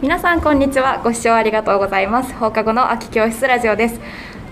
[0.00, 1.00] 皆さんこんにちは。
[1.02, 2.32] ご視聴ありがとうございます。
[2.32, 4.00] 放課後の空き教室ラジオです。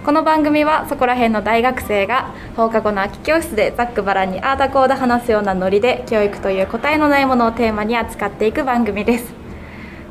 [0.05, 9.33] この番組はそこら辺の大学生が放課後の空き教室でざっくばらんにあーだこーだ話すようなノリで教育という答えのないものをテーマに扱っていく番組です。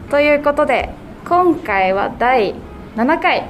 [0.09, 0.89] ということで
[1.27, 2.55] 今回は第
[2.95, 3.49] 7回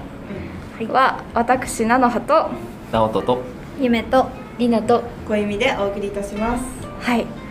[0.89, 2.49] は私菜の葉と
[2.91, 3.43] 直人と
[3.79, 4.25] 夢と
[4.57, 6.63] りなと小意味でお送りいたします。
[7.01, 7.44] はい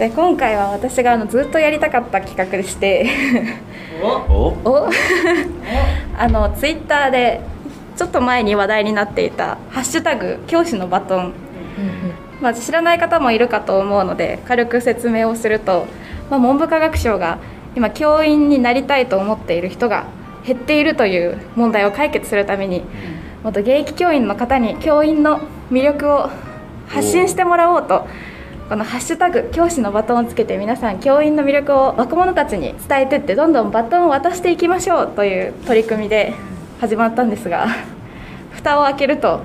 [0.00, 3.06] で今回は私があのずっとやりたかった企画でして。
[4.02, 4.56] お、お？
[4.64, 4.88] お？
[6.16, 7.42] あのツイッターで
[7.96, 11.34] ちょっと前に話題になっていた「ハッシュタグ教師のバトン」
[12.40, 15.84] まあ、知らない方もいるかと思うので軽く説明をすると、
[16.30, 17.36] まあ、文部科学省が
[17.76, 20.04] 今教員になりたいと思っている人が
[20.46, 22.84] 減っているという問題を解決するために
[23.44, 25.40] もっと現役教員の方に教員の
[25.70, 26.30] 魅力を
[26.88, 28.06] 発信してもらおうと
[28.70, 36.34] この「ハッシュタグ教師のバトン」をつけて皆さん教員の魅力を若者たちに伝えてってどんどんバトンを渡していきましょうという取り組みで
[36.80, 37.66] 始まったんですが
[38.54, 39.40] 蓋を開けると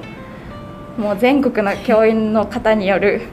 [0.99, 3.23] もう全国の教員の方による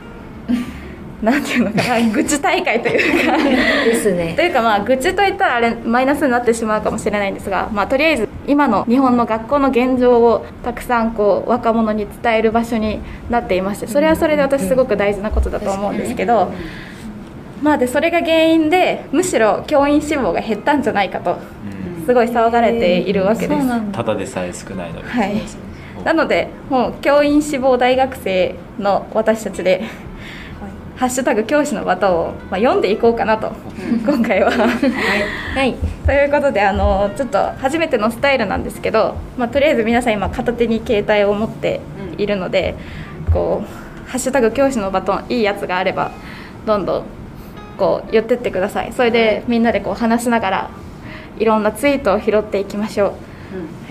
[1.20, 3.36] なんていうのかな愚痴大会というか。
[3.84, 4.32] ですね。
[4.34, 16.52] というかまあ愚痴といったらあれマイナスになってしまうかもしれないんですが、まあ、とりあえず今の日本の学校の現状をたくさんこう若者に伝える場所になっていましてそれはそれで私すごく大事なことだと思うんですけど、
[17.62, 21.38] まあでそれが原因でむしろ教員志望が減ったんじゃないかと
[22.04, 23.92] すごい騒がれているわけです。
[23.92, 25.42] ただでさえ少ないのに、はい。
[26.04, 29.82] なのでもう教員志望大学生の私たちで
[31.02, 33.50] 「ハッシュタグ教師のバトンを」まあ、読んでいこうかなと
[34.06, 34.52] 今回は。
[34.52, 35.74] はい。
[36.06, 41.80] ということであのちょっと初めてのスタイルなんですけど、まあ、とりあえず皆さん今片手に携帯を持って
[42.18, 42.76] いるので、
[43.32, 43.66] こう
[44.08, 46.12] 「ハッシュタグ教師のバトン」いいやつがあれば
[46.66, 47.04] どんどん
[47.76, 48.92] こう寄ってってください。
[48.92, 50.70] それでみんなでこう話しながら
[51.36, 53.14] いろんなツイートを拾っていきましょ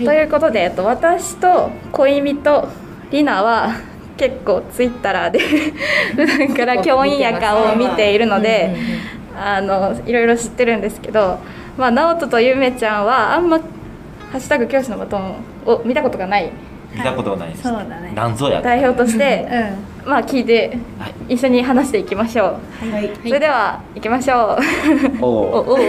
[0.00, 0.04] う。
[0.06, 2.68] ということで、えっと、私と小意味と
[3.10, 5.38] りなは結構ツイッターで
[6.14, 8.74] 普段から教員やかを見ているので
[9.36, 11.38] あのいろいろ知ってるんですけど、
[11.76, 13.58] まあ、直人とゆめちゃんはあんま
[14.30, 15.34] 「ハッシュタグ教師のバトン」
[15.66, 16.50] を見たことがない。
[16.94, 18.12] 見たことがないです、そうだね。
[18.14, 19.48] なんぞや代表として、
[20.04, 21.34] うまあ、聞いてはい。
[21.34, 22.92] 一緒に話していきましょう。
[22.92, 23.10] はい。
[23.24, 24.58] それでは行きましょ
[25.20, 25.24] う。
[25.24, 25.76] お おおお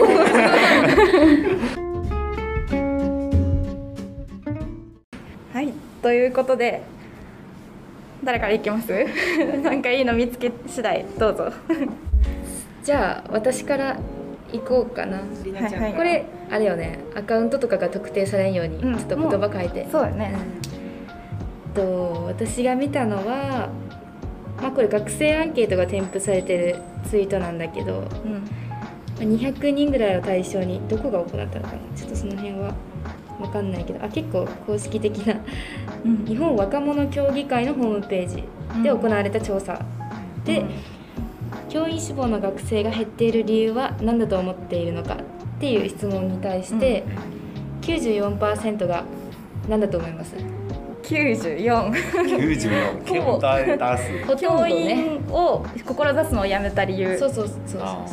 [5.54, 5.74] はい。
[6.02, 6.82] ということで
[8.24, 8.92] 誰からいきます？
[9.64, 11.52] なんかいいの見つけ次第どうぞ。
[12.84, 13.98] じゃあ私から
[14.52, 15.22] 行こうかな。
[15.44, 15.94] りなちゃんからはい。
[15.94, 17.00] これあれよね。
[17.16, 20.34] アカウントとかが特定されんようにちうんょっと言葉書いて、そうだね。
[21.68, 21.74] うん。
[21.74, 23.70] と私が見たのは
[24.62, 26.76] まあこれ学生アンケートが添付されてる
[27.10, 28.44] ツイートなんだけどうん。
[29.20, 31.68] 200人ぐらいを対象にどこが行ったのかな？
[31.96, 32.74] ちょっとその辺は
[33.40, 35.36] 分かんないけどあ結構公式的な
[36.06, 36.26] うん。
[36.26, 38.44] 日本若者協議会のホームページ
[38.82, 39.80] で行われた調査、
[40.46, 40.66] で、
[41.70, 45.18] 教員志望の学生が減っている理由は何だと思っているのかっ
[45.60, 47.04] ていう質問に対して、
[47.82, 49.04] 94%が
[49.70, 50.36] 何だと思います
[51.04, 57.18] ？94 94 結構大多数ほとん教員を志すのをやめた理由。
[57.18, 58.06] そうそうそうそうあ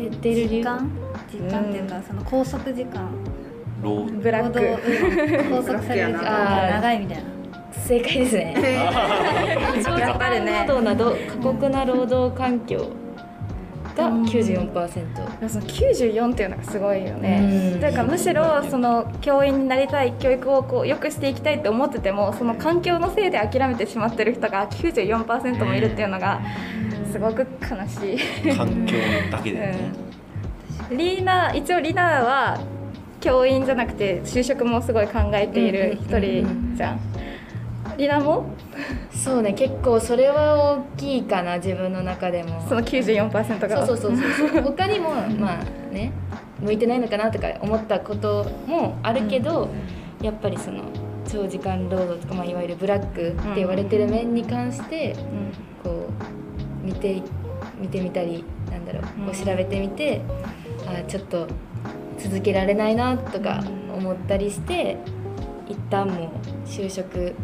[0.00, 0.90] 減っている理由時間
[1.30, 3.39] 時間っていうかその拘束時間ー
[3.82, 4.20] ロー。
[4.20, 5.42] ブラック。
[5.44, 7.24] 拘束される時間が長いみたいな。
[7.86, 8.54] 正解ですね。
[9.98, 10.52] やっぱりね。
[10.52, 12.90] 間労働など過酷な労働環境
[13.96, 17.72] が94%その94っていうのがすごいよね。
[17.74, 17.80] うん。
[17.80, 26.40] というかむしろその教員になりたい教育をこう良くしていきたいって思っててもその環境のせいで諦めてしまってる人が94%もいるっていうのが
[27.12, 28.56] すごく悲しい。
[28.56, 28.96] 環境
[29.30, 29.92] だけでね、
[30.90, 30.96] うん。
[30.96, 32.60] リーナ一応リナは
[33.20, 37.00] 教員じゃなくて就職もすごい考えている一人じゃん。
[37.96, 38.46] リナも？
[39.12, 42.64] そうね結構それは大きいかな自分の中でも。
[42.68, 43.86] その94%が？
[43.86, 44.62] そうそうそうそう。
[44.72, 46.12] 他にもまあね
[46.60, 49.68] 向いてないのかなとか思ったこともあるけど、
[50.22, 50.82] やっぱりその
[51.26, 56.06] 長時間労働とか、まあ、いわゆるブラックって言われてる面に関してうんこ
[56.82, 57.22] う見て
[57.80, 60.22] 見てみたりなんだろうこう調べてみて、
[60.86, 61.46] あちょっと
[62.22, 63.62] 続けられないなとか
[63.94, 64.96] 思ったりして
[65.68, 67.34] 一旦もう就職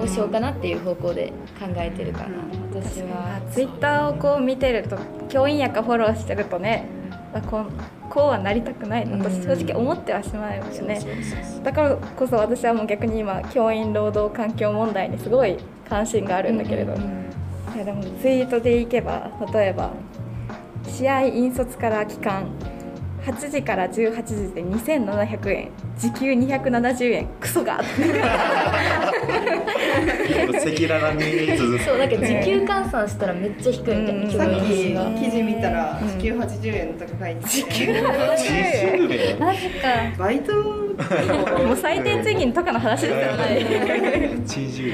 [0.00, 2.28] をしようかなっていう方向で考えてるかな、
[2.72, 3.40] 私は。
[3.50, 6.86] ツイッターをこう見てると教員やかフォローしてるとね
[7.34, 7.66] あこう
[8.10, 9.42] こうはなりたくないなとうん。
[9.42, 11.00] 正直思ってはしまうよね。
[11.00, 15.56] そうそうそうだからこそ私はもう逆に今教員労働環境問題にすごい
[15.88, 17.74] 関心があるんだけれど、うんうん。
[17.74, 19.92] いやでもツイートでいけば例えば
[20.86, 22.46] 試合引率から帰還
[23.24, 27.78] 8時から18時で2700円時給270円クソが。
[27.78, 27.84] 赤
[30.88, 31.84] 裸々に続く。
[31.84, 34.64] そうなんか時給換算したらめっちゃ低いみたいな、うんさっ教き
[35.24, 37.48] 記事見たら時給80円とか書いてて。
[37.48, 39.38] 時給80円。
[39.38, 40.52] マジかバイト？
[40.54, 44.36] もう最低賃金とかの話ですよね。
[44.46, 44.88] 80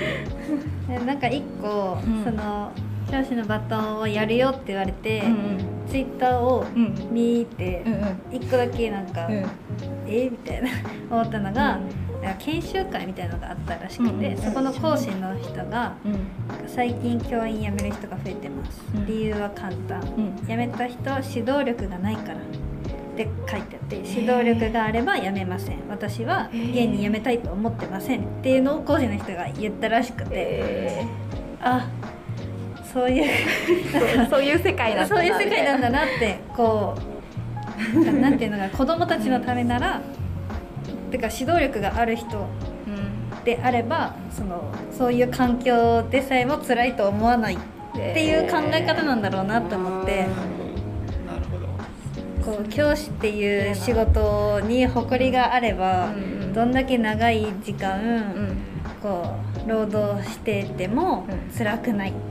[0.89, 0.99] 円。
[1.01, 2.25] でなんか一個、うん。
[2.25, 2.73] その
[3.11, 5.59] 教師のバトンをやるよって言われて、うん
[5.89, 8.37] ツイッターをうん見てうんうん。
[8.37, 9.47] 一個だけなんか、うん。
[10.07, 10.69] えみたいな
[11.11, 16.69] 思ったのが、なんか研修会みたいなのがあったらしくて、うんそこの講師の人がうん。
[16.69, 19.07] 最近教員辞める人が増えてます、うん。
[19.07, 20.47] 理由は簡単、うん。
[20.47, 22.35] 辞めた人は指導力がないから。
[22.35, 22.41] っ
[23.21, 25.79] て書いてあって指導力があれば辞めません。
[25.89, 28.21] 私は現に辞めたいと思ってません。
[28.21, 31.07] っていうのを講師の人が言ったらしくて、え
[31.61, 31.89] あ
[32.93, 36.97] そういうーそういう世界なんだそういう世界なんだなってこ
[37.95, 40.01] うなんていうのかな子供たちのためなら、
[41.13, 42.49] てか指導力がある人
[42.87, 47.59] うんであればそのそういう環境でさえも辛いと思わないっ
[47.95, 50.27] ていう考え方なんだろうなと思って、
[51.27, 52.53] なるほど。
[52.59, 58.57] こう教師っていう仕事に誇りがあれば、うんどんだけ長い時間、うん。
[59.01, 61.57] こう労働しててもうん。
[61.57, 62.11] 辛くない。
[62.11, 62.28] うん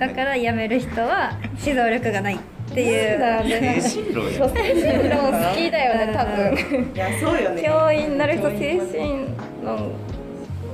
[0.00, 2.38] だから辞める人は指導力がないっ
[2.72, 3.80] ていう。
[3.82, 4.48] 精神論や。
[4.48, 6.92] 精神論好きだよね多分。
[6.94, 7.62] いやそうよね。
[7.62, 9.26] 教員になる人精神
[9.62, 9.92] 論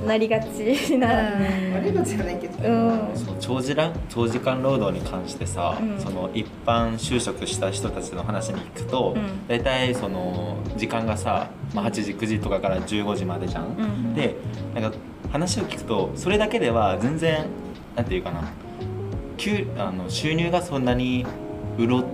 [0.07, 1.07] なりがちな。
[1.75, 3.11] 悪いことじゃないけど、うん。
[3.15, 5.99] そう長時間長時間労働に関してさ、うん。
[5.99, 9.45] その一般就職した人たちの話に聞くと、うん。
[9.49, 13.65] 大体その時間がさ、まあ、8時9時とかから15時までじゃん。
[13.65, 14.13] うん。
[14.13, 14.35] で
[14.73, 14.97] なんか
[15.33, 17.45] 話を聞くとそれだけでは全然
[17.93, 18.43] なんていうかな
[19.37, 21.25] 給あの収入がそんなに
[21.77, 22.05] 潤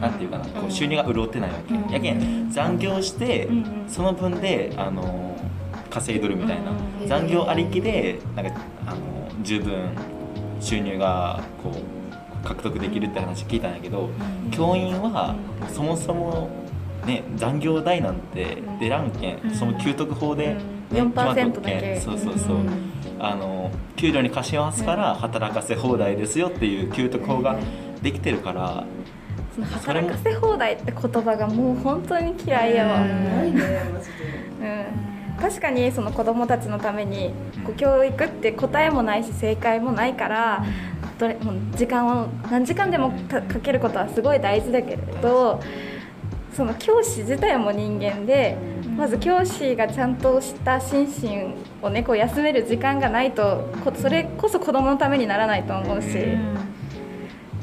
[0.00, 0.70] なんていうかな、こううん。
[0.70, 1.90] 収入が潤ってないわけ、うん。
[1.90, 3.48] やけん残業して、
[3.86, 5.38] その分であの
[5.90, 8.52] 稼いどるみたいな、うん残業ありきでなんか
[8.86, 8.98] あの
[9.42, 9.90] 十分
[10.60, 14.10] 収入がこう獲得できるって話聞いたんやけど、
[14.50, 15.34] 教員は
[15.72, 16.48] そもそも
[17.06, 20.56] ね残業代なんて出らんけんその給特法で、
[20.90, 22.00] ねうん決まっとっ4%だけ。
[22.00, 22.68] そうそうそう、うん。
[23.18, 27.58] あの給料に貸しますから働かせ放題ですよっていう給特法が
[28.02, 28.84] できてるから、
[29.54, 33.10] その働かせ放題って言葉がもう本当に嫌いやわ、うん。
[35.40, 37.32] 確かにその子供たちのために
[37.64, 40.64] こう教育って答えもないし正解もないから
[41.18, 45.60] どれもう時間を何時間でもかかけることはすごい大事だけれど
[46.54, 48.56] その教師自体も人間で
[49.00, 56.08] まず教師がちゃんとした心身をねこう休める時間がないとこそれこそ子供のためにならないと思うし。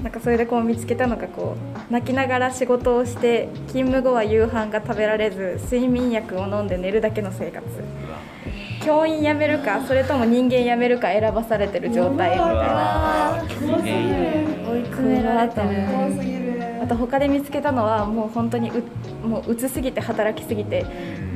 [0.04, 1.58] なんかそれでこう見つけたのがこ
[1.90, 7.66] う泣きながら仕事をして勤務後は夕飯が食べられず睡眠薬を飲んで寝るだけの生活。
[8.86, 12.32] 教員辞めるかそれとも人間辞めるか選ばされてる状態。
[12.32, 12.58] みたい。
[12.58, 13.44] な
[14.70, 14.84] 追い
[16.88, 20.86] あと他で見つけたのはもう本当にうもううつすぎて働きすぎて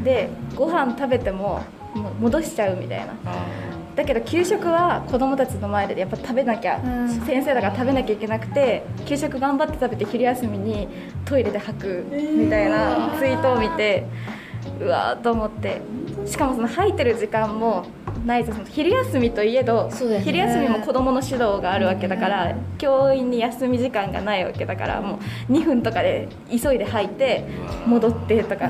[0.01, 1.61] でご飯食べても
[1.93, 3.13] もう戻しちゃうみたいな。
[3.25, 3.45] あ
[3.93, 7.09] だけど給食は子供たちの前でやっぱ食べなきゃ、うん。
[7.25, 10.87] 先生だから食べなきゃいけなくて給食頑張って食べて昼休みに
[11.25, 14.05] トイレで吐くみたいなツイートを見て
[14.79, 15.81] うわーと思って。
[16.25, 17.83] しかもその吐いてる時間も
[18.25, 20.21] ないです昼休みといえど、ね。
[20.23, 27.45] 昼休みも子供の指導があるわけだから、教員に休み時間がないわけだからもう2分とかで急いで吐いて
[27.85, 28.69] 戻ってとか。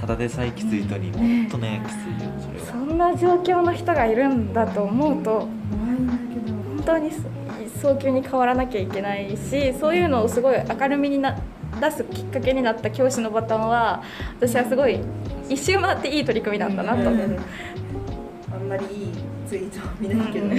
[0.00, 2.66] ただでさえきつい人にもっとねきついよそれは。
[2.66, 7.10] そんな状況の人がいるんだと思うと本当に
[7.80, 11.38] 早急に変わらなきゃいけないしそういうのをすごい明るみにな
[11.80, 14.02] 出すきっかけになった教師のバトンは
[14.38, 15.00] 私はすごい
[15.48, 17.10] 一周回っていい取り組みなんだなと。
[17.10, 17.36] うん。
[17.36, 17.38] あ
[18.64, 19.12] んまりいい
[19.46, 20.54] ツイートは見ないけど、うん。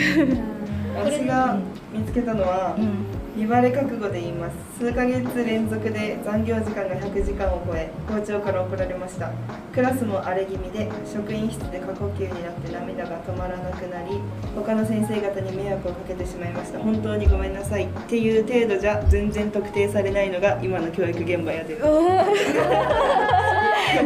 [0.95, 1.57] 私が
[1.91, 3.25] 見つけたのは、うん。
[3.35, 4.55] 見バレ覚悟で言います。
[4.79, 9.29] 数ヶ月連続で残業時間が100時間を超え校長から怒られました。
[9.73, 14.21] クラスも荒れ気味で職員室で過呼吸になって涙が止まらなくなり
[14.55, 16.79] 他の先生方に迷惑をかけてしまいました。
[16.79, 17.87] 本当にごめんなさい。
[17.87, 21.75] っていう程度じゃ全然特定されないのが今の教育現場やで、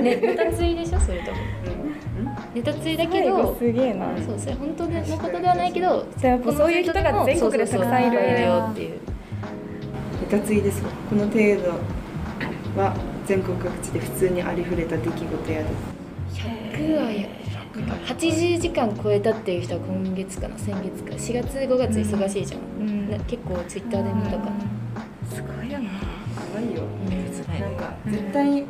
[0.02, 1.38] ネタついでしょそれとも。
[1.38, 1.49] うん
[2.60, 4.08] ネタついだけどすげえな。
[4.18, 9.00] そうそれ本当のことではないけどじゃあやっぱそういう人が全国でたくさんいるよっていう。
[10.24, 12.94] いかついですこの程度は
[13.26, 15.66] 全国各地で普通にありふれた出来事やで。
[16.34, 17.28] 100はや
[18.06, 21.16] 80時間超えたっていう人は今月かな先月か。
[21.16, 23.10] 4月5月忙しいじゃん、うん。
[23.10, 24.52] な結構ツイッターで見たかな、
[25.34, 25.86] すごいよな。
[25.86, 25.92] マ
[26.56, 26.84] ばいよ。
[26.84, 27.60] うん。
[27.60, 28.66] なんか絶対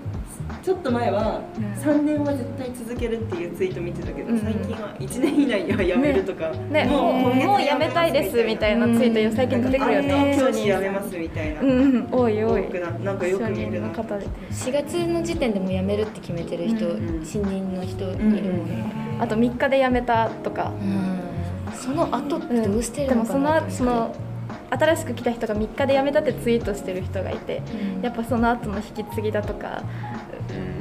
[0.69, 1.63] ちょっと前はうん。
[1.73, 4.39] 3年は絶対続けるっていうツイート見てたけど、うん。
[4.39, 12.07] 最近は1年以内には辞めるとか、ねもうもうやめたいですみたいなツイート最近出てくるよあねの教師辞めますみたいな、うんうん。
[12.11, 12.61] 多い多い。
[12.67, 20.71] 多くななんかよく見るなの方で4月の時点でもう辞めるって決めてる人、うん新任の人いるもんね、あと3日で辞めたとか。
[20.79, 21.19] うん。
[21.73, 24.15] その後ってどうしてるでもそのかなのその
[24.71, 27.61] 新しく来た人が3日で辞めたってツイートしてる人がいて
[27.95, 28.01] うん。
[28.01, 29.83] やっぱその後の引き継ぎだとか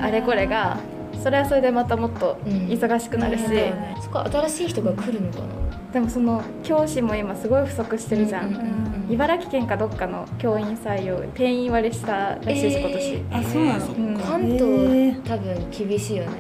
[0.01, 0.79] あれこれが
[1.23, 5.45] それはそれでまたもっと忙しくなるし、うんそこ新しい人が来るのかな？
[5.93, 13.87] でもその教師も今すごい不足してるじゃん、うんうんうん茨城県かどっかの教員採用定員割れしたらしいし、えー今年、あそうなの？
[13.87, 14.17] うん。
[14.19, 14.23] か。
[14.27, 16.31] 関へ東ー多分厳しいよね。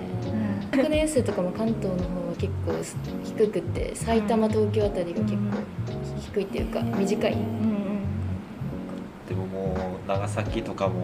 [0.70, 2.72] 学年数とかも関東の方は結構
[3.24, 5.38] 低くて埼玉東京あたりが結構
[6.34, 7.67] 低いっていうか短いうん
[10.08, 10.94] 長崎とかも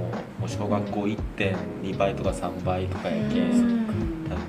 [0.40, 3.86] もう小学校1.2倍とか3倍とかやけん、うん。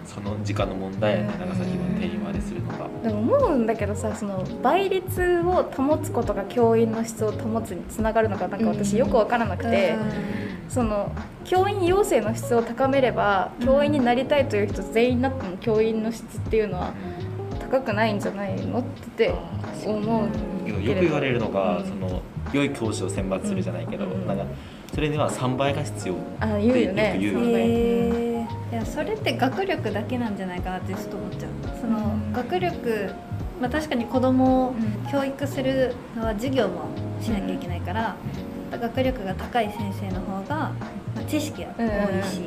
[0.06, 2.88] その時間の問題やね長崎の定員割れするのが。
[3.04, 9.98] でも思うんだけどさその倍率を保つことが教員の質を保つにつながるのかなんか私よく分からなくて、
[10.70, 11.12] その
[11.44, 16.94] 教員養成の質を高めれば教員になりたいという人全員になっても教員の質っていうのは
[17.60, 18.80] 高くないんじゃないの？
[18.80, 18.84] っ
[19.18, 19.34] て
[19.86, 21.86] 思うよく言われるのが、うん。
[21.86, 22.22] その
[22.54, 24.46] 良い教師を選抜するじゃないけど、うんなんか
[24.94, 27.08] それには3倍が必要あ言うよね。
[27.10, 31.52] よく言うよそうだよへえいやそれって学力だけなんじゃないかなってちょっと思っちゃう。
[31.82, 32.32] その、うん。
[32.34, 33.12] 学力
[33.62, 35.12] まあ確かに子供をうん。
[35.12, 36.86] 教育するのは授業も
[37.22, 38.16] しなきゃいけないから、
[38.72, 40.76] 学力が高い先生の方が、ま
[41.20, 42.42] あ、知識は多いし、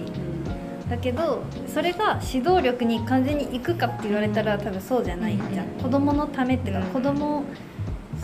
[0.89, 6.87] だけどそれが指導力に完全にいくかって言われたら多分そうじゃないじゃん、子供のためっていうか、うん。
[6.93, 7.45] 子供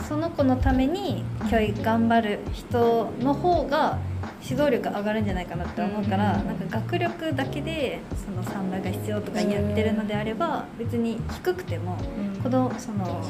[0.07, 3.99] その子のために教育頑張る人の方が
[4.43, 11.97] 指導力上がるんじゃないかなって思うから、うんなんか学力だけでその3倍が必要とか言ってるのであれば別に低くても
[12.35, 12.41] うん。
[12.41, 13.23] 子供その、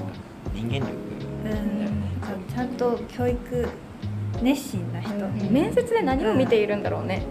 [0.53, 0.91] 人間力。
[1.45, 3.69] うん、ちゃんと教育
[4.41, 5.53] 熱心な人、うん。
[5.53, 7.24] 面接で何を見ているんだろうね、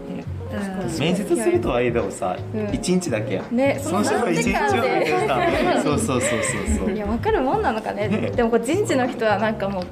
[0.55, 0.99] うん。
[0.99, 2.73] 面接するとはいえでもさ、うん。
[2.73, 5.81] 一1日だけやねその人の1日をだけさ。
[5.83, 6.91] そうそうそうそうそう。
[6.91, 8.09] いや分かるもんなのかね。
[8.35, 9.85] でもこう人事の人はなんかもう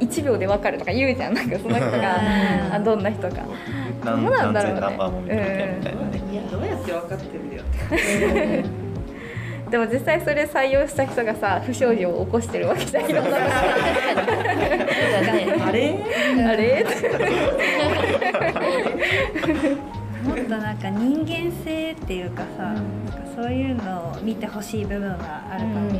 [0.00, 1.34] 1秒で分かるとか言うじゃん。
[1.34, 1.98] なんかその人が
[2.66, 2.72] うん。
[2.74, 3.36] あどんな人か。
[4.04, 4.80] 何どうなんだろうね。
[4.80, 7.62] 何千何番も見てみたいみたいなね、いやどうやって分かってるよ。
[7.62, 8.64] っ て
[9.70, 13.04] でも実際それ採用した人がさ不祥事を起こしてるわけじゃん
[15.68, 15.98] あれ？
[16.46, 16.84] あれ？
[20.24, 22.76] もっとなんか人間性っていうかさ、なん
[23.08, 25.96] かそういうのを見てほしい部分はあるかも、うん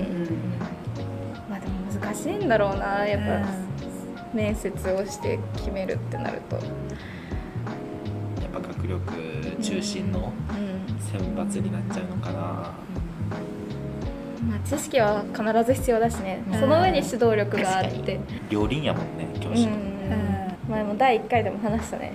[1.48, 3.46] まあでも難しいんだろうなやっぱ、
[4.34, 6.66] 面接をして決めるってなると、やっ
[8.52, 9.12] ぱ学力
[9.62, 10.78] 中心のうん。
[11.00, 12.72] 選抜になっちゃうのかな、
[14.42, 16.61] まあ、知識は必ず必要だしね、うん。
[16.61, 20.54] その上に指導力があって、両輪やもんね教師、うん。
[20.68, 22.12] 前も第1回でも話したね。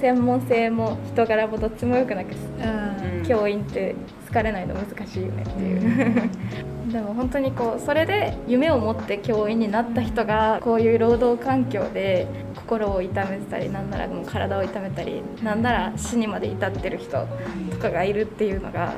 [0.00, 3.24] 専門性も人柄もどっちもよくなくうん。
[3.26, 3.94] 教員って
[4.26, 6.30] 好かれないの難しいよねっていう、
[6.92, 17.26] でも本当にこうそれで夢を持って教員になった人がこういう労働環境で心を痛めてたりなんならもう体を痛めたりなんなら死にまで至ってる人
[17.70, 18.94] とかがいるっていうのが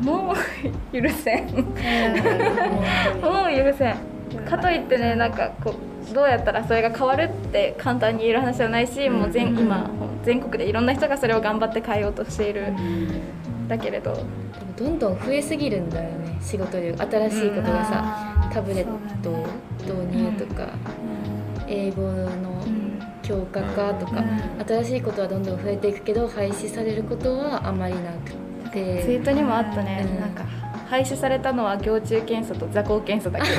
[0.00, 1.46] もう許せん。
[1.54, 1.60] も
[3.44, 3.96] う許せん。
[4.48, 5.74] かといってねなんかこ
[6.10, 9.90] うどうやったらそれが変わるって簡単に言える話じゃないし、もう全今
[10.24, 12.72] 全国でいろんな人がそれを頑張って変えようとしている、
[13.68, 14.14] だけれど。
[14.14, 14.26] でも
[14.76, 18.86] どんどん増えすぎるんだよね仕事量新しいことがさ、タブレッ
[19.22, 19.30] ト
[19.82, 20.68] 導入とか、
[21.68, 22.64] 英語の
[23.22, 24.22] 強化化とか、う
[24.62, 24.66] ん。
[24.66, 30.20] 新しいことはどんどん増えていくけど廃止されることはあまりなくてツイートにもあったね、うん。
[30.20, 30.44] なんか
[30.88, 33.46] 廃止されたのは行中検査と座高検査だけ。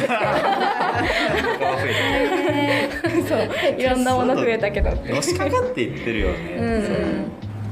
[3.27, 3.49] そう。
[3.79, 4.91] いろんなもの増えたけど。
[4.91, 6.83] のしかかっていってるよね、うん。
[6.83, 6.95] そう。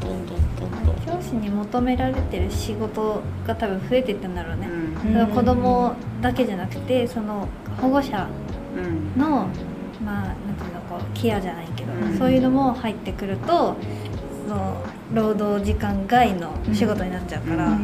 [0.01, 0.95] どんどんどんどん。
[1.05, 4.69] 教師に求められてる仕事が多分増えていったんだろうね、
[5.05, 5.27] うん。
[5.27, 7.47] 子供だけじゃなくてその
[7.81, 8.27] 保護者
[8.77, 9.21] うん。
[9.21, 9.47] の
[10.05, 12.17] まあなんていうのこうケアじゃないけど、うん。
[12.17, 13.75] そういうのも入ってくると
[14.08, 14.08] そ
[14.49, 17.77] の労働時間外の仕事になっちゃうから、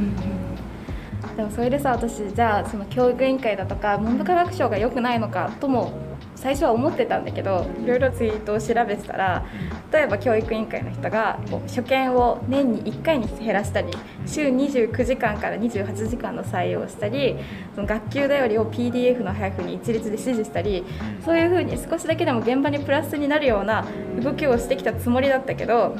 [1.38, 5.94] でもそれでさ私じゃあその教育委員会だとか文部科学省が良くないのかとも
[6.36, 9.46] 最初は思ってたんだけどいろいろツイートを調べてたら
[9.92, 13.92] 例えば教育委員会の人がこう初見を年に1回に減らしたり
[14.26, 17.36] 週29時間から28時間の採用をしたり
[17.74, 20.84] その学級だよりを PDF の配布に一律で指示したり
[21.24, 23.86] そういうふうに少しだけでも現場にプラスになるような
[24.22, 25.96] 動きをしてきたつもりだったけど、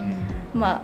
[0.56, 0.82] ま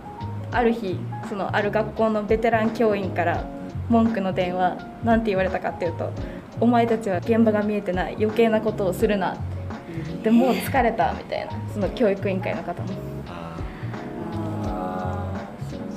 [0.52, 0.98] あ、ある日
[1.28, 3.44] そのある学校のベテラン教員から
[3.88, 6.12] 文句の電話なんて言われたかっていうと
[6.60, 9.34] 「お前たちは現場が見えてない余計なことをするな」
[10.22, 12.88] でもう疲れたみたいなその教育委員会の方も。
[13.34, 13.56] あ
[14.64, 15.32] あ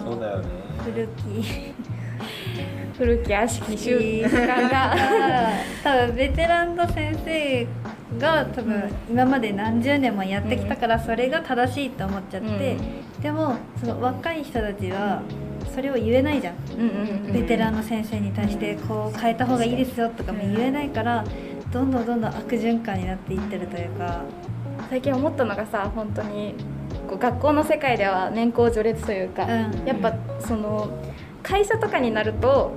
[0.03, 0.45] そうだよね。
[0.83, 1.75] 古き。
[2.97, 4.95] 古き悪しき習慣が。
[5.83, 7.67] 多分ベテランの先生
[8.17, 12.77] が多分今まで何十年もやってきたからそれが正しいと思っちゃって、
[13.21, 15.21] でもその若い人たちは
[15.73, 16.55] それを言えないじゃん。
[17.31, 21.25] ベテランの先生に対してこう変えた方がいいですよとかも言えないから
[21.71, 24.21] どんどんどんどん悪循環になっていってるというか。
[24.89, 26.53] 最近思ったのがさ本当に
[27.07, 29.49] こう学校の世界では年功序列というか、うん。
[29.85, 30.89] やっぱその
[31.41, 32.71] 会社とかになると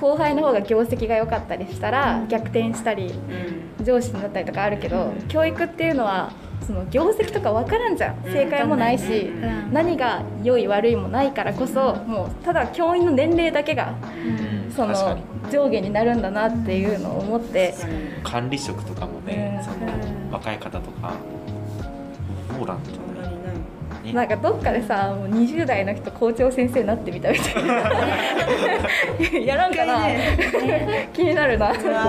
[0.00, 3.12] 後輩の方が業績が良かったりしたら逆転したり
[3.82, 6.32] 上司になったりとかあるけど教育っていうのは
[6.66, 8.22] その業績とか分からんじゃん。
[8.22, 9.72] 正解もないし、うん。
[9.72, 13.94] 何が良い悪いもないからこそもうただ教員の年齢だけが
[14.68, 14.70] うん。
[14.70, 15.18] その
[15.50, 17.74] 上下になるんだなっていうのを思って。
[18.22, 19.64] 管理職とかもね、うん。
[19.64, 21.14] そのうん若い方とか
[22.60, 23.09] おらんじゃないね
[24.12, 27.72] なんかどっかでさもう20代の人校長先生になってみたみたいな。
[29.44, 30.08] やらんかな、
[31.12, 32.00] 気になるな、うん、確か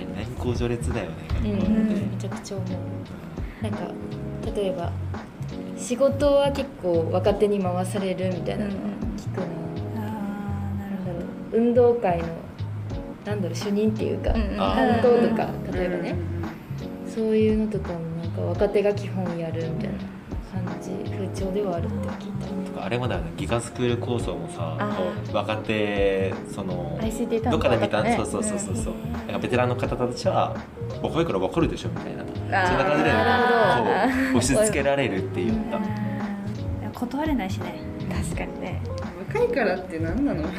[0.00, 1.12] に年功序列だよね、
[1.44, 1.88] うん。
[1.88, 2.68] めちゃくちゃ思う。
[3.62, 3.78] なんか
[4.54, 4.90] 例えば
[5.76, 8.76] 仕事は結構若手に回されるみたいなのは
[9.16, 9.38] 聞く
[9.94, 11.18] な、ああなるほなんだろ
[11.52, 11.60] う。
[11.60, 12.24] 運動会の
[13.24, 16.14] なんだろう主任っていうか、担当とか例えばね、
[17.06, 17.98] そういうのとかも
[18.36, 19.98] なんか若手が基本やるみたいな
[20.70, 22.70] 感じ風潮ではあるって聞いた。
[22.70, 24.76] とかあれもだよねギガスクール構想もさ
[25.32, 26.98] 若手その
[27.50, 28.76] どっかで見た、とかねそうそうそうそう。
[28.76, 30.56] そうなんかベテランの方たちは
[31.02, 32.24] 若いから分かるでしょみたいな。
[32.24, 33.16] そんな感じでこ
[34.34, 35.80] う押し付けられるっていうか
[36.94, 37.80] 断れないしね。
[38.10, 38.82] 確かにね
[39.32, 40.42] 若いからって何なの？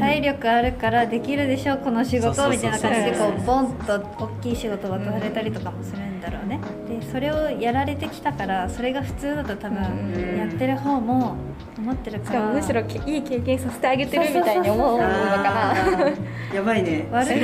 [0.00, 6.60] 体力あるからできるでしょこの仕事みたいな感じでこそううボンと大きい仕事渡されたりとかもするんだろうね。
[6.88, 10.38] でそれをやられてきたからそれが普通だと多分うん。
[10.38, 11.34] やってる方も
[11.78, 12.40] 思ってるしから。
[12.40, 12.84] かもむしろい
[13.18, 15.04] い経験させてあげてるみたいに思うのか
[15.42, 16.54] な。
[16.54, 17.04] やばいね。
[17.10, 17.40] 悪い成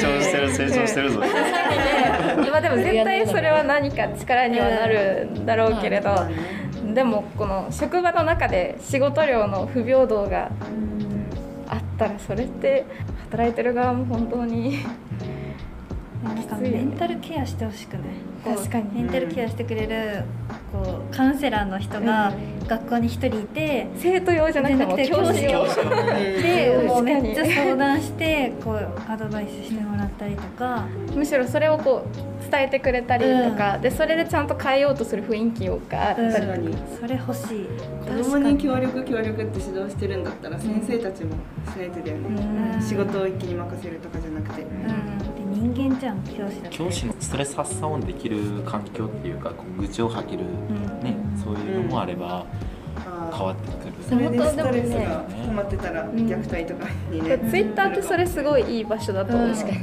[0.00, 1.20] 長してる成長してるぞ。
[2.50, 6.10] まあでも絶対それは何か力にはなるんだろうけれど
[6.94, 10.50] でもこの職場の中で仕事量の不平等が
[11.68, 12.84] あったらそれって
[13.30, 14.84] 働いてる側も本当に
[16.22, 18.02] なんかメンタルケアしてほしくない。
[18.44, 19.02] 確かに。
[19.02, 20.22] メンタルケアしてくれる
[20.72, 22.32] こうカウンセラーの人が
[22.68, 25.64] 学校に一人いて、生徒用じゃなくて教師用。
[25.64, 36.76] でうんもうめっちゃ相談してこうアドバイスしてもらったりとか、むしろそれをこう伝えてくれたりとか、でそれでちゃんと変えようとする雰囲気があったりとか、確かに。
[37.00, 37.66] それ欲しい。
[38.00, 38.58] 子供に。
[38.58, 41.32] 協力協力って指導してるんだったら先生たちも
[41.72, 42.82] しないとだよね、うん。
[42.82, 46.68] 仕事を一気に任せるとかじゃなくて、うん、で人間じゃん教師だって。
[46.70, 48.36] 教師のストレス発散をできる
[48.66, 50.44] 環境っていうかこう愚痴を吐ける、
[51.02, 52.44] ねそういうのもあれば
[53.32, 59.78] 変わってくる、それでストレスが溜まってたらん虐待とかにね、ツイッターってそれすごいいい場所だと思う、確かに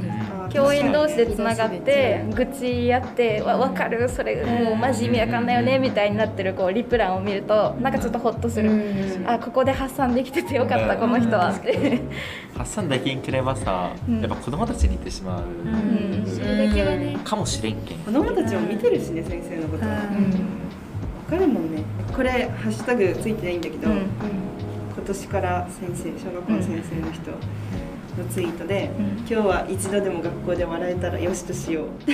[0.52, 8.70] 教員同士でつながって愚痴やって「わ分かるそれもうマジ意味わかんないよね」みたいになってるこうリプランを見るとなんかちょっとホッとする、
[9.26, 11.00] あここで発散できててよかった、うん。
[11.00, 12.00] この人はって。
[12.56, 14.20] 発散できんければさ、うん。
[14.20, 16.26] やっぱ子供たちに行ってしまう、ん。
[16.26, 17.16] それだけはね。
[17.24, 17.98] かもしれんけん。
[17.98, 19.86] 子供たちも見てるしね先生のこと。
[19.86, 19.96] わ
[21.28, 21.82] かるもんね
[22.14, 23.96] これハッシュタグついてないんだけど、うん。
[23.96, 27.30] 今年から先生小学校の先生の人
[28.18, 29.04] のツイートで、うん。
[29.18, 31.86] 今日は一度でも学校で笑えたらよしとしよう。
[32.06, 32.12] あ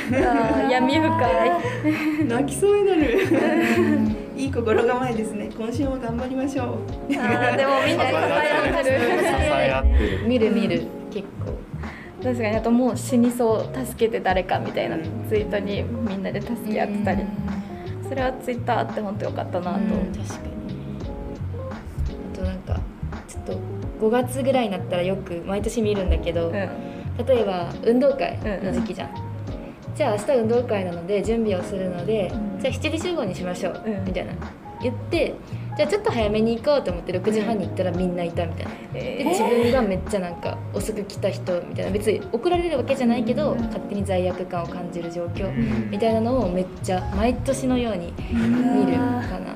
[0.68, 1.08] ー闇深
[1.46, 2.24] い。
[2.28, 3.18] 泣きそうになる。
[4.36, 5.48] いい心構えですね。
[5.56, 6.66] 今週も頑張りましょう。
[7.18, 8.98] あーでもみんなで支え合ってる。
[8.98, 9.88] 支え合って
[10.22, 10.28] る。
[10.28, 10.82] 見る見る。
[11.10, 11.56] 結構。
[12.22, 14.96] 確かにあともう死にそう助けて誰かみたいな
[15.28, 17.22] ツイートにみんなで助け合ってたり。
[18.08, 19.80] それはツイッターあって本当よかったなと、うん。
[20.12, 20.56] 確かに。
[22.34, 22.80] あとなんか
[23.26, 23.58] ちょっと
[24.00, 26.52] 5月ぐらいになったらよく毎年見るんだけど、うん。
[26.52, 26.68] 例
[27.40, 29.10] えば運動会の時期じゃん、
[29.94, 32.60] じゃあ明日運動会なので準備をするので、うん。
[32.60, 34.04] じゃあ7時集合にしましょう、うん。
[34.04, 34.32] みたいな。
[34.82, 35.34] 言って
[35.78, 41.90] じゃあちょっと早めに行こうと思って6時半に行ったらみんないたみたいな、で自分がめっちゃなんか遅く来た人みたいな。
[41.90, 45.50] 別に怒られるわけじゃないけど、勝手に罪悪感を感じる状況
[45.90, 49.55] みたいなのをめっちゃ毎年のように見るかな。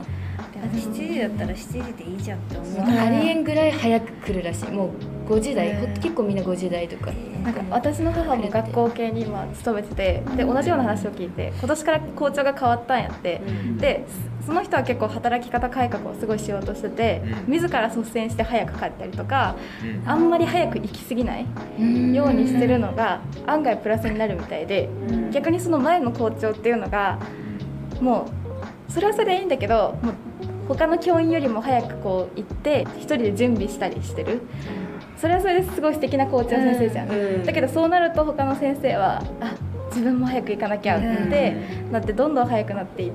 [0.61, 2.81] でも7時だったら7時でいいじゃんって思う。
[2.81, 4.71] ありえんぐらい早く来るらしい。
[4.71, 4.91] もう
[5.31, 7.13] 5時台、ほ結構みんな5時台とか。
[7.43, 13.41] なんか私の母も学校系に今勤めててで同じような話を聞いて今年から校長が変わったんやって、
[13.79, 14.05] で
[14.45, 17.53] その人は結構働き方改革をすごいしようとしてて、うん。
[17.53, 19.57] 自ら率先して早く帰ったりとか
[20.05, 21.47] あんまり早く行き過ぎない
[21.79, 22.13] うん。
[22.13, 24.89] ようにしてるのが案外プラスになるみたいで
[25.33, 27.19] 逆にその前の校長っていうのが
[28.01, 28.31] も
[28.89, 30.15] うそれはそれでいいんだけどもう
[30.75, 34.41] 他の教員よりも早くこう行って一人で準備したりしてる。
[35.17, 37.45] それはそれですごい素敵な校長先生じゃん、うん。
[37.45, 39.55] だけどそうなると他の先生はあ
[39.91, 41.57] 自分も早く行かなきゃって
[41.91, 43.13] なってどんどん早くなっていっ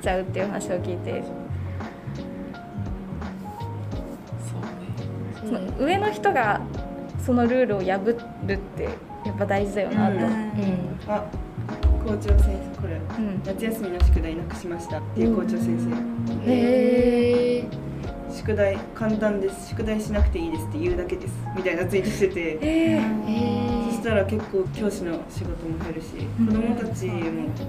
[0.00, 1.22] ちゃうっていう話を聞いて。
[5.42, 5.68] そうね。
[5.76, 6.60] その上の人が
[7.18, 10.22] そのルールを破るってやっぱ大事だよなと、うん。
[10.22, 10.30] うん。
[11.08, 11.24] あ
[12.04, 14.98] 校長先生これうん夏休みの宿題なくしました。
[14.98, 15.78] っていう校長先
[16.44, 17.64] 生へえ
[18.30, 19.68] 宿題簡単です。
[19.68, 21.34] 宿題しなくていいですって言うだけです。
[21.56, 22.58] みたいなツイートしてて。
[22.62, 23.00] え
[23.90, 27.20] そしたら結構教師の仕事も減るし子供たちも、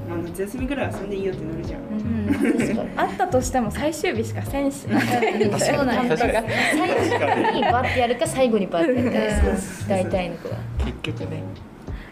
[0.10, 1.82] まあ、夏休みぐらい遊んでいいよってなるじゃん。
[1.82, 3.00] うん。
[3.00, 6.48] あったとしても最終日しかせんしそうなんだ確かに。
[6.50, 9.12] 最後にバッてやるか最後にバッてやる
[9.44, 9.88] かうん。
[9.88, 10.58] 大体の子は。
[10.80, 11.44] 結局ね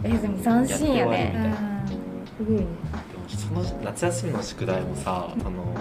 [0.03, 1.72] えでも斬新やね
[2.45, 5.73] すごいねその夏休みの宿題もさあの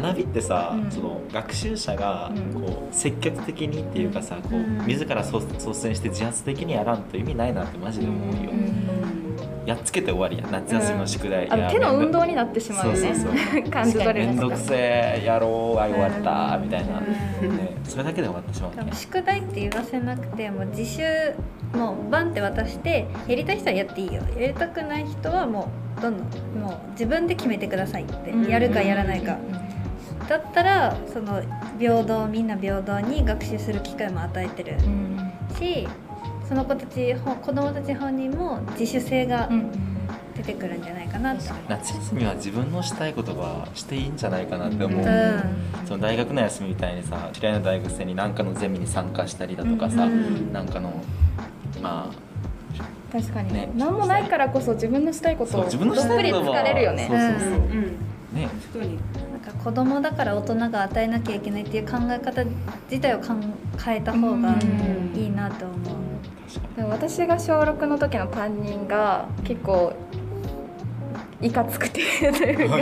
[0.00, 0.90] 学びってさ、うん。
[0.90, 2.62] その学習者がうん。
[2.62, 4.86] こう積極的にっていうかさ、こううん。
[4.86, 8.52] 自ら率率先して自発的にやらんと意味ないなってマジで思うよ、
[9.64, 12.96] やっつけて終わりや夏休みの宿題、あの手の運動にななってしまうね。
[12.96, 14.26] そうそう漢字 取れるとか。
[14.26, 17.00] めんどくせえやろうあ終わったみたいな、
[17.42, 17.56] うん。
[17.56, 18.92] ね、それだけで終わってしまうね。
[18.92, 21.02] 宿題って言わせなくてもう自習
[21.76, 24.22] もうバンって渡してやりたい人はやっていいよ。
[24.38, 28.50] やりたくない人はもうどんどんもう自分で決めてくださいって、うん。
[28.50, 29.36] やるかやらないか、
[30.28, 31.42] だったらその
[31.78, 34.76] 平等みんな平等に学習する機会も与えてる
[35.58, 35.88] し
[36.52, 39.48] その子たちほ子供たち本人も自主性が
[40.36, 41.62] 出てくるんじゃないかなって思う。
[41.66, 45.42] 夏休みは自分のしたいことはしていいんじゃないかなって思う、うん。
[45.86, 50.52] その大学の休みみたいにさ知り合いの大学生に何かのゼミに参加したりだとかさ、うん。
[50.52, 50.92] なんかの
[51.80, 53.54] まあ確かに。
[53.54, 57.06] ね何もないからこそ自分のしたいことをそう自分のしどったぷりいことは疲れるよね。
[57.08, 57.96] そうそうそう、うん。
[58.34, 58.48] ね
[59.62, 62.44] 子供だから大人が与えなきゃいけないっていう考え方
[62.90, 65.16] 自体をかん変えた方がうん。
[65.16, 65.78] いいなと思う。
[66.76, 69.92] でも私が小6の時の担任が結構
[71.40, 72.76] いかつくてというか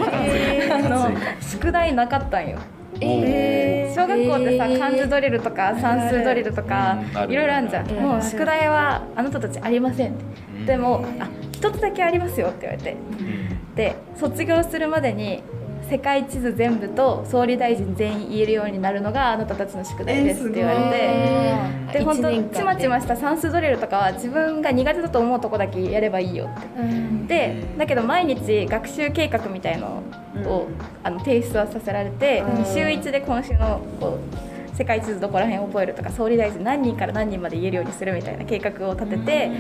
[0.75, 2.59] あの宿題なかったんよ。
[3.01, 4.79] え小学校ってさえー。
[4.79, 7.91] 漢字ドリルとか算数ドリルとかいろいろあるじゃん。
[7.91, 10.25] うんもう宿題はあなたたちありませんって。
[10.61, 12.93] にでもあ一つだけありますよって言われて。
[12.93, 13.75] うん。
[13.75, 15.43] で卒業するまでに
[15.91, 27.55] 世界地図全部と総理大臣全員言えるようになるのがあなたたちの宿題ですって言われて、えで本当ちまちました算数ドリルとかは自分が苦手だと思うとこだけやればいいよって。
[27.55, 30.03] でだけど毎日学習計画みたいの
[30.47, 30.69] を、
[31.03, 32.65] あの提出はさせられて、うん。
[32.65, 39.51] 週1で今週のこう世界地図どこら辺覚えるとか総理大臣何人から何人まで言えるようにするみたいな計画を立てて、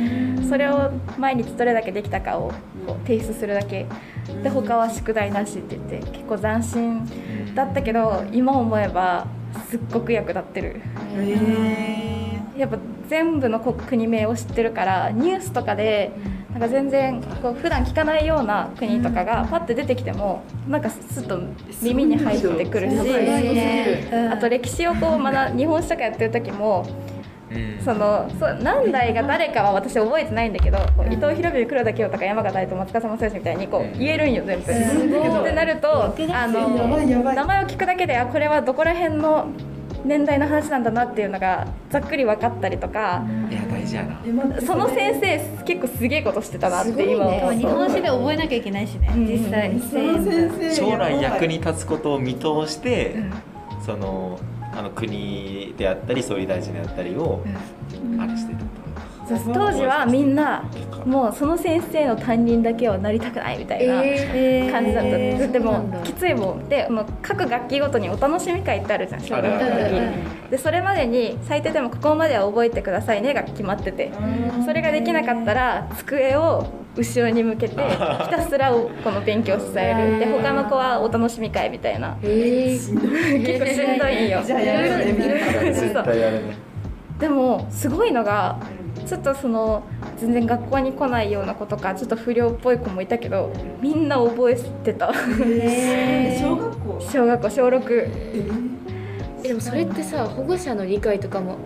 [0.48, 2.52] それを毎日どれだけできたかを
[2.86, 3.84] こう提出するだけ。
[4.42, 9.26] で他は宿題なしって言って結構斬新だったけど今思えば
[9.68, 10.80] すっごく役立ってる。
[11.18, 12.78] へやっぱ
[13.10, 16.12] 全部の国国名を知ってるからニュースとかで
[16.52, 21.40] なんか全然こう普段聞かないような国とかがパッて出てきてもなんかスッと
[21.80, 26.86] 耳に入ってくるしすごいねあと歴史をこう学日本史とかやってる時も
[27.50, 27.80] うん。
[27.84, 30.78] そのそう何代が誰かは私覚えてないんだけど
[31.10, 34.72] 伊藤博文黒田清とか山形大と松笠正義みたいにこう言えるんよ全部。
[34.72, 35.40] すごい。
[35.40, 39.48] ってなるとあの名前を聞くだけであこれはどこら辺の
[40.04, 43.24] 年代の話なんだなっていうのがざっくり分かったりとか。
[43.50, 44.20] いや大事やな。
[44.60, 47.14] その先生結構すげえことしてたなってすごいね。
[47.14, 47.52] 今思う。
[47.54, 49.26] 日本史で覚えなきゃいけないしね、うん。
[49.26, 49.72] 実際。
[50.74, 53.16] 将来役にや立つことを見通して、
[53.84, 54.38] その
[54.72, 57.42] あの国であったり総理大臣であったりを、
[58.18, 58.60] あれしてた。
[58.60, 58.69] そう
[59.52, 60.64] 当時はみんな
[61.04, 65.50] もうその先生の担任だけはなりたくないみたいなえ感じだった、えー。
[65.50, 66.68] でもきついもん。
[66.68, 74.12] であの各学期ごとにお楽しみ会ってあるじゃん小学校の時でそれまでに最低でもここまでは覚えてくださいねが決まってて。
[74.64, 76.66] それができなかったら机を
[76.96, 77.96] 後ろに向けてひ
[78.30, 80.18] たすらこの勉強を伝える。
[80.18, 82.16] で他の子はお楽しみ会みたいな。
[82.22, 84.40] えー、 結構しんどいよ。
[87.18, 88.56] でもすごいのが
[89.06, 89.82] ちょっとその
[90.18, 95.12] 全然学校に来ないような子とかちょっと不良っぽい子もいたけどみんな覚えてた。
[95.42, 96.40] えー。
[96.40, 97.00] 小学校？
[97.00, 98.10] 小学校小6
[99.44, 101.56] えでもそれってさ保護者の理解とかも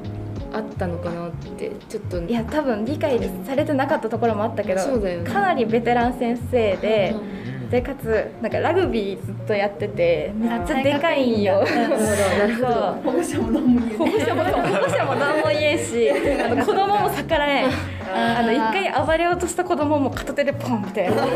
[0.52, 2.22] あったのかなってちょっと。
[2.22, 5.30] いや多分理解されてなかったところもあったけどそうだよね。
[5.30, 11.64] かなりベテラン先生でうんでかつなんかラグビーずっとやっててめっちゃでかいんよ。
[11.64, 12.66] なるほどなるほど。
[12.66, 12.72] そう
[13.05, 17.70] 保護者も何も言え保護者も保護者も何も言えんしあの子供も逆らえん。
[18.16, 21.27] あの一回暴れようとした子供も片手でポンみたいなだ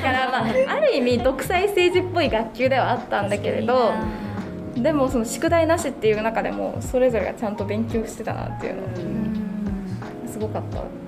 [0.00, 3.92] からまあある意味独裁政治っぽい学級ではあったんだけれど
[4.76, 8.82] でもその宿題なしっていう中でもそれぞれがちゃんと勉強してたなっていうの
[10.28, 10.78] すごかった。
[10.78, 11.01] えー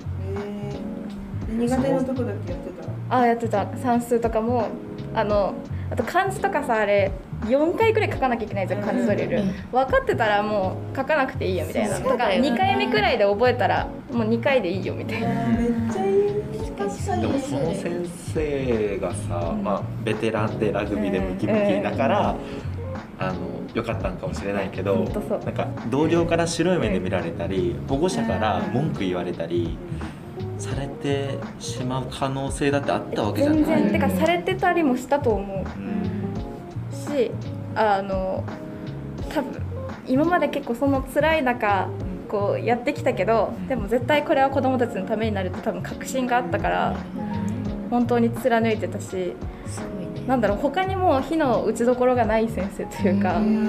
[1.67, 2.69] 苦手なとこだけやって
[3.09, 3.15] た。
[3.15, 3.77] ああやってた。
[3.77, 4.67] 算数とかも
[5.13, 5.53] あの
[5.91, 7.11] あと漢字とかさあれ
[7.45, 11.99] 4回くらい書かなきゃいけないじゃん漢字ドリル、うん分かってたらもう書かなくていいよみたいな。
[11.99, 12.51] だからだよね。
[12.51, 15.27] 2回目くらいで覚えたらもう2回でいいよみたいな。
[15.47, 16.25] めっちゃいい。
[16.75, 22.35] でもその先生がさ、まあ、ベテランでラグビーでムキムキだから、
[23.17, 23.39] あの
[23.73, 29.77] 良かったんかもしれないけどなんか同僚から白い目で見られたり保護者から文句言われたり
[30.69, 33.63] されてしまう可能性だってあったわけじゃない。
[33.63, 35.57] 全然てかされてたりもしたと思う。
[35.57, 36.05] うん
[36.91, 37.31] し
[37.75, 38.43] あの
[39.33, 39.61] 多分
[40.07, 41.87] 今まで結構その辛い中
[42.29, 46.95] こうやってきたけどでも絶対これは子供たちのためになるって多分確信があったから
[47.89, 49.05] 本当に貫いてたし
[49.67, 50.27] すごいね。
[50.27, 53.63] なんだろう他にも火の打ちどころがない先生というか、ううん。
[53.63, 53.65] ん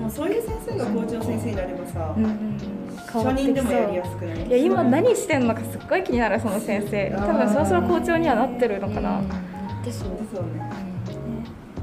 [0.00, 2.58] もうそういう先生が校長先生になればさうん
[3.16, 3.72] 変わってきそう
[4.44, 7.10] いいや今何してんのかすっごい気になるその先生。
[7.10, 9.20] 多分そろそろ校長にはなってるのかな、
[9.84, 10.70] でそうそうね。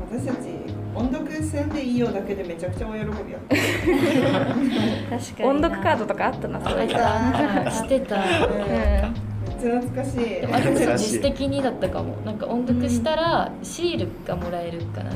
[0.09, 0.49] 私たち
[0.95, 3.55] 音読戦でいいよだけでめちゃくちゃお喜びやった。
[5.17, 8.15] 確かに音読カードとかあったなそういうあしてた。
[8.17, 9.32] うん
[9.69, 10.41] 懐かしい。
[10.41, 12.15] でも私自主的にだったかも。
[12.25, 15.11] なんか音読したらシールがもらえるかな。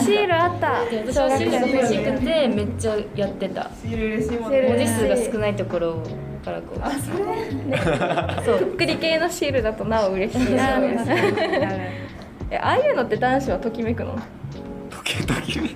[0.00, 0.84] シールあった。
[0.90, 3.70] で私はシールが欲しくてめっちゃやってた。
[3.82, 6.02] シール嬉しいもん文字ね数が少ないところ
[6.44, 7.22] からこあそれ？
[8.42, 8.44] う。
[8.44, 10.60] そうとっくり系のシールだとなお嬉しいです。
[12.50, 14.16] えああいうのって男子はときめくの？
[14.90, 15.70] 時々。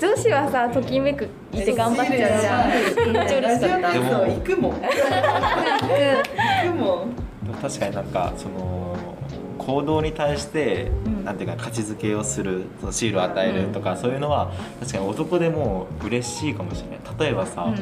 [0.00, 3.12] 女子はさときめくって頑張っちゃうじゃん。
[3.12, 4.72] めっちゃ嬉しかったラジオ体操行くもん。
[4.82, 7.23] 行くもん
[7.64, 8.96] 確かになんかその
[9.56, 16.98] 行動に対して、うんなんていうか価値づけをするそのシールを与えるとか、そういうのは確かに男でも嬉しいかもしれない。
[17.18, 17.72] 例えばさ、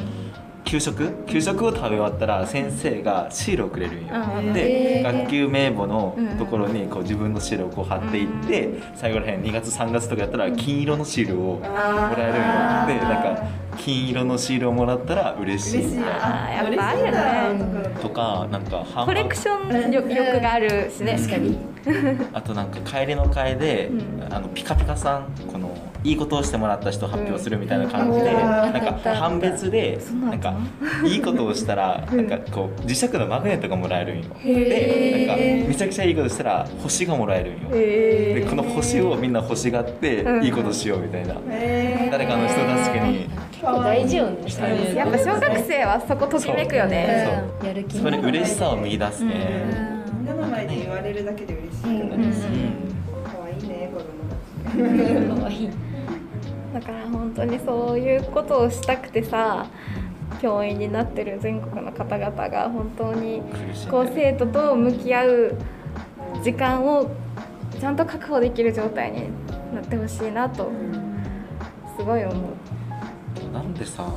[0.63, 1.25] 給食？
[1.25, 4.53] 給食を食べ終わったら先生がシールをくれるんよ、うん。
[4.53, 13.01] で、学級名簿のうんところにこう自分のシールをこう貼っていって、最後らへん2月3月とかやったら金色のシールをもらあえるんよ。
[13.01, 13.43] でなんか
[13.77, 15.79] 金色のシールをもらったら嬉しい。
[15.79, 15.99] 嬉しい。
[16.03, 17.89] あーやっぱあるよね。
[18.01, 21.57] とかなんかコレクション欲欲があるしね確かに。
[22.33, 24.33] あとなんか帰りの会で、うん。
[24.33, 28.37] あのピカピカさんこのいいことをしてもらった人を発表するみたいな感じで、うん。
[28.37, 30.53] なんか判別でなんか
[31.05, 34.23] いいことをしたらなんかこう磁石のマグネットがもらえるんよ。
[34.39, 37.69] へでなんかーめちゃくちゃいいことしたら星がもらえるんよ。
[37.69, 40.43] でこの星をみんな欲しがってうん。
[40.43, 41.35] いいことしようみたいな。
[42.11, 43.29] 誰かの人助けに
[43.63, 44.95] 大事よね。
[44.95, 47.43] やっぱ小学生はそこときめくよね。
[47.63, 49.65] やる気そこに嬉しさを見出すね。
[50.19, 50.25] みん。
[50.25, 51.83] なの前で言われるだけで嬉しい。
[51.83, 52.33] からうん
[53.23, 55.69] 可愛いね子供たちかわいい
[56.73, 59.67] だから本当にそういうことをしたくてさ
[60.41, 63.41] 教員になってる全国の方々が本当に
[63.89, 65.55] こう生徒と向き合う
[66.43, 67.09] 時間を
[67.79, 69.29] ちゃんと確保できる状態に
[69.73, 70.71] なってほしいなと
[71.97, 72.62] すごい思う。
[73.53, 74.11] なんでさ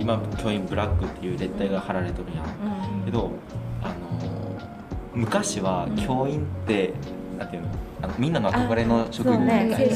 [0.00, 3.04] 今教員ブラックっていうレッテルが貼られてるやん。
[3.04, 3.30] けど
[3.82, 3.94] あの
[5.14, 6.94] 昔は教員って、
[7.38, 7.68] なんていうの？
[8.00, 9.86] あのみんなの憧れの職業みたいな、ね。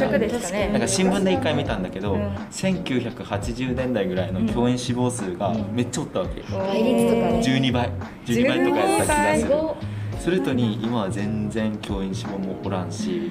[0.73, 2.35] なんか新聞で一回見たんだけど、うん。
[2.53, 7.41] 1980年代ぐらいの教員志望数がめっちゃおったわけ、倍率とかね。
[7.45, 7.91] 12倍。
[8.27, 9.53] 12倍とかやった気がする。
[10.21, 13.31] それとに今は全然教員志望もおらんし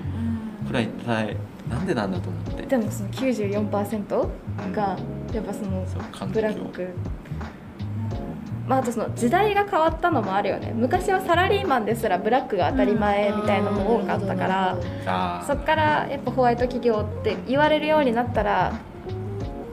[0.66, 1.38] これは一体
[1.70, 2.64] なんでなんだと思って。
[2.64, 4.28] でもその94%
[4.74, 4.98] が
[5.34, 5.86] やっぱその
[6.28, 6.90] ブラック。
[8.68, 10.74] まあ、あとその時代が変わったのもあるよね。
[10.76, 18.74] 昔はサラリーマンですらブラックが当たり前みたいのも多かったからそっからやっぱホワイト企業って言われるようになったら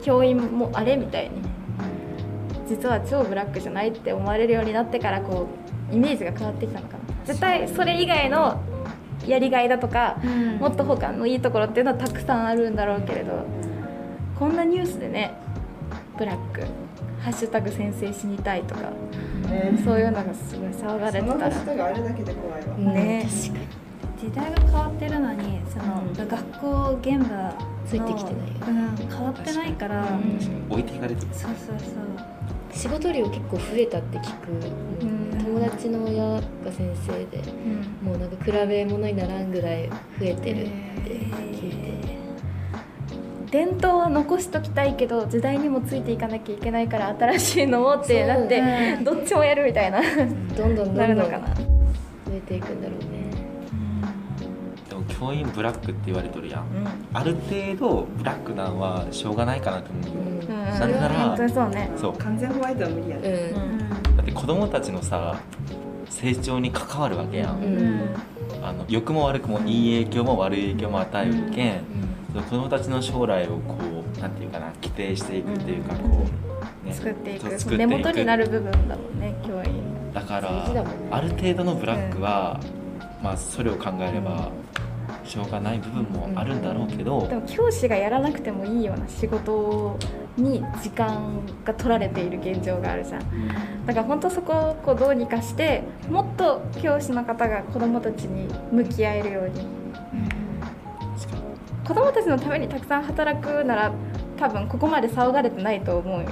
[0.02, 1.42] 教員もあれみたいに。
[2.68, 5.46] 実は超ブラックじゃないって思われるようになってからこ
[5.90, 7.00] うイメージが変わってきたのかな。
[7.24, 8.60] 絶対それ以外の
[9.26, 10.56] やりがいだとか、うん。
[10.58, 13.44] もっと他のいいところっていうのはたくさんあるんだろうけれど
[14.38, 15.34] こんなニュースでね
[16.18, 16.62] ブラック
[17.22, 18.82] 「ハッシュタグ先生死にたい」とか
[19.50, 21.50] ねそういうのがすごい騒がれてたら。
[21.52, 22.84] その人があるだけで怖いわ、うん。
[22.94, 23.82] ね確かに
[24.22, 26.28] 時代が変わってるのにその、うん。
[26.28, 27.52] 学校現場の
[27.86, 30.38] ついてきてないようん、変わってないから、うん。
[30.70, 31.28] 置いていかれてる。
[31.32, 31.88] そうそうそう。
[32.72, 34.50] 仕事量結構増えたって聞く、
[35.02, 36.40] うん友達の親が
[36.72, 37.42] 先生で
[38.02, 42.18] もうなんか比べ物にならんぐらい増えてるって聞いて、
[43.50, 50.00] 伝統は残しときたいけど時代にもついていかなきゃいけないから新しいのをってなってうんどっちもやるみたいな。
[50.56, 51.54] どんどんどんど増なんるのかな。
[52.34, 53.30] えていくんだろうね。
[54.88, 56.66] でも教員ブラックって言われとるやん。
[57.12, 60.40] ある程度ブラックなんはしょうがないかなと思うよ、うん。
[60.40, 60.64] うん。
[60.64, 61.90] なぜなら本当にそうね。
[61.98, 62.14] そう。
[62.14, 63.81] 完全ホワイトは無理やね、うん
[64.22, 65.40] だって子供たちのさ
[66.08, 68.14] 成長に関わるわけやん、うん。
[68.62, 71.84] あの良くも悪くもいい影響も悪い影響も与えるけん、
[72.32, 73.76] その子供たちの将来をこ
[74.16, 76.24] うなんていうかな規定していくっていうかこ
[76.84, 77.76] う、ね作っていく。
[77.76, 82.60] 根元になる部分だもんね教員だからねある程度のブラックは、
[83.20, 84.50] まあそれを考えれば
[85.32, 89.98] しょうがない部分もあるんだろうけど、でも教師がやらなくてもいいような仕事
[90.36, 93.20] に時間が取られている現状があるじゃん。
[93.86, 99.66] だから本当そこをこうどうにかしてもっと教師の方が子どもたちに向き合えるように。
[101.86, 103.92] 子どもたちのためにたくさん働くなら
[104.38, 106.28] 多分ここまで騒がれてないと思うよ。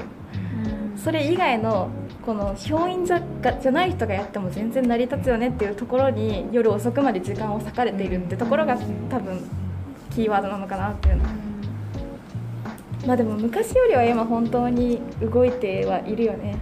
[1.02, 1.88] それ以外の
[2.24, 8.76] この教員じゃがじゃない人がやっても全然成り立つよねっていうところに夜遅くまで時間を割かれているってところが
[9.08, 9.40] 多分
[10.14, 11.24] キーワードなのかなっていうの。
[13.06, 16.58] まあでも昔よりは今本当に動いてはいるよね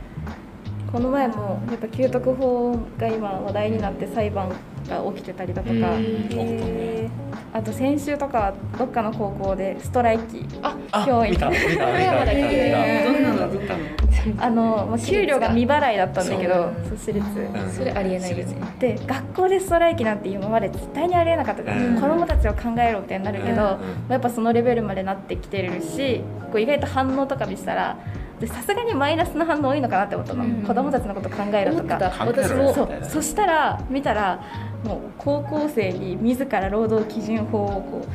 [0.93, 4.53] この前もやっぱ給特法が今話題になって裁判
[4.89, 7.11] が起きてたりだとか、へ
[7.53, 10.45] あと先週とかはどっかの高校でストライキ。
[10.63, 11.33] あ教員。
[11.33, 12.01] 見た見た見た見た。
[12.01, 13.85] 見たへどんなのどんなの？
[14.39, 17.71] あの、まあ、給料が未払いだったんだけど私立、うん。
[17.71, 18.57] それありえないよね。
[18.79, 21.95] で学校でストライキなんて今まで絶対にありえなかったから、うん。
[21.95, 23.59] 子供たちを考えろみたいになるけど、うん。
[23.59, 23.79] ま
[24.11, 27.97] あやっぱそのレベルまでなってきてるしこう意外と反応とか見せたら
[28.41, 30.63] でさすがにマイナスの反応多いのかなって思ったの、うん。
[30.63, 31.99] 子供たちのこと考えろとか。
[32.21, 32.89] 私もそう。
[33.03, 34.41] そしたら見たら
[34.85, 38.07] もう高校生に自ら労働基準法をこ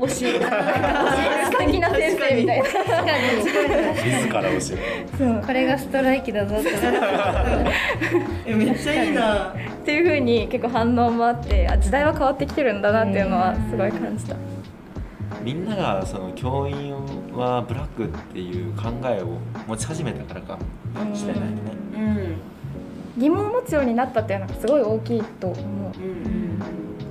[0.00, 0.50] う教える教え
[1.38, 2.64] る素敵な先生みたいな。
[2.64, 4.58] 自ら教える
[5.16, 6.70] そうこれがストライキだぞって
[8.46, 9.54] えめっちゃいいなっ
[9.84, 14.34] ていう風に結構反応もあってあ時代は変わってきてるんだなっていうのはすごい感じた。
[15.42, 16.94] みんながその教員
[17.32, 20.58] はブラックっていう考えを持ち始めたからか。
[21.04, 21.56] もしれないね。
[21.94, 22.57] うん
[23.18, 26.02] 疑問を持つようになったっていうのがすごい大きいと思う。
[26.02, 26.62] うん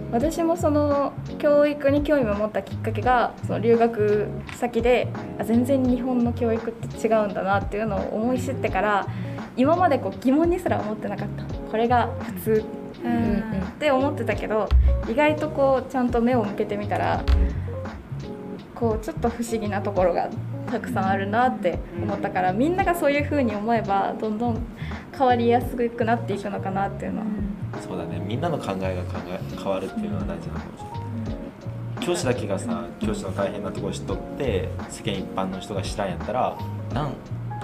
[0.09, 9.05] 私もその教育に興味を持ったきっかけがその留学先であ全然日本の教育って違うんだなっていうのを思い知ってから
[9.57, 11.43] 今までこう疑問にすら思ってなかった。
[11.69, 12.65] これが普通。
[12.97, 14.67] って思ってたけど
[15.07, 17.23] 意外とこうちゃんと目を向けてみたら
[18.73, 20.29] こうちょっと不思議なところが
[20.67, 24.57] たくさんあるなって思ったからみんながそういう風に思えばどんどん
[25.17, 27.25] 変わりやすくなっていくのかなっていうのは。
[27.81, 28.19] そうだね。
[28.25, 30.97] みんなの考えが考え変わるっていうのは大事なのかもしれな
[32.03, 32.05] い。
[32.05, 36.57] 教師だけがさ教師の大変なところ知っとって世間一般の人が知らんやったら
[36.93, 37.13] なん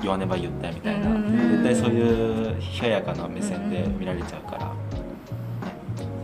[0.01, 1.09] 言わねば言ったよみたいな。
[1.09, 4.71] 絶対そういう冷ややかな目線で見られちゃうから。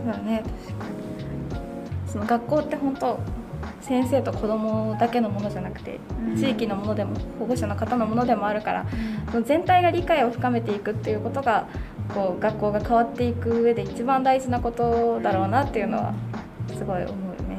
[0.04, 0.42] そうだね。
[2.06, 3.18] その学校って本当
[3.90, 5.98] 先生と子供だけのものじゃなくて
[6.36, 8.86] 地域のものでも保護者の方のものでもあるから
[9.44, 11.66] 全体が理解を深めていくっていうことが
[12.14, 16.14] こう学校が変わっていく上で一番大事なことだろうなっていうのは
[16.68, 17.58] すごい思うよね。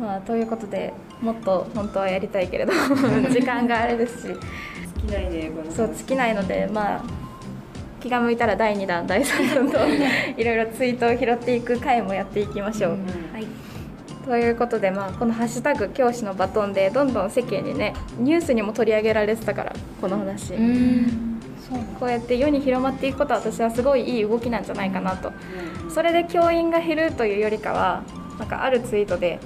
[0.00, 2.72] まあ、ということでもっと本当はやりたいけれど
[3.30, 4.34] 時間があれですし。
[4.98, 5.70] 尽きないねこの。
[5.70, 7.25] そう尽きないのでまあ
[8.06, 12.98] 気が向いたら第2弾第3弾といろいろツイートを拾っていく回もやっていきましょう。
[13.32, 13.46] はい。
[14.24, 21.40] ということで、まあ、この「ハッシュタグ教師のバトン」でどんどん世間にねニュースにも取り上げられてたからこの話、うん。
[21.98, 25.32] こうやって世に広まっていくことは私はすごいいい動きなんじゃないかなと。
[25.88, 28.02] それで教員が減るというよりかは
[28.38, 29.40] なんかあるツイートで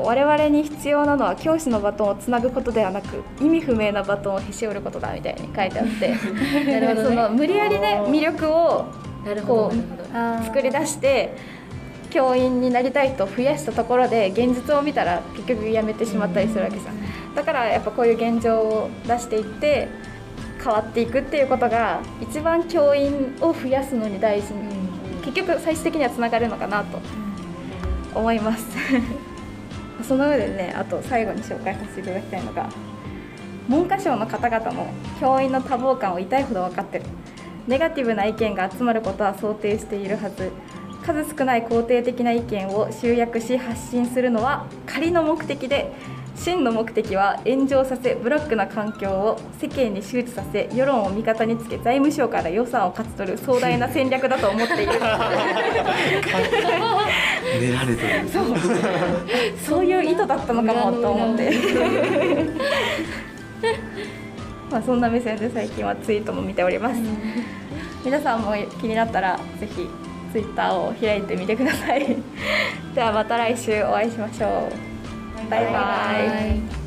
[0.00, 6.08] 我々に必要なのは教師のバトンをつなぐことではなく意味不明なバトンをへし折ることだみたいに書いてあって
[6.64, 6.94] ね。
[6.96, 8.86] その無理やりね魅力を
[9.46, 11.34] こう作り出して
[12.10, 17.34] 教員になりたいと増やしたところで現実を見たら結局辞めてしまったりするわけじゃん。
[17.34, 19.88] だからやっぱこういう現状を出していって
[20.62, 24.60] 変わっていくっていうことが一番教員を増やすのに大事に、
[25.24, 27.00] 結局最終的にはつながるのかなと
[28.14, 28.66] 思います
[30.02, 32.68] その上でねあと最後に紹介させていただきたいのが
[33.68, 37.04] 文科省の方々も教員の多忙感を痛いほど分かってる。
[37.68, 40.50] ネガティブな意見が集まることは想定しているはず。
[41.02, 45.92] 数少ない肯定的な意見を集約し発信するのは仮の目的で
[46.34, 54.92] 真の目的は炎上させブラックな環境を世間に周知させ世論を味方につけ財務省から予算を勝ち取る壮大な戦略だと思っている
[57.60, 58.28] 練られてる。
[58.32, 58.44] そう。
[59.64, 61.52] そういう意図だったのかもと思って。
[64.70, 66.96] まあそんな目線で最近はツイートも見ております、
[68.04, 69.86] 皆さんも気になったらぜひ
[70.32, 72.16] ツイッターを開いてみてください。
[72.94, 74.91] ではまた来週お会いしましょう
[75.50, 75.70] バイバ
[76.54, 76.81] イ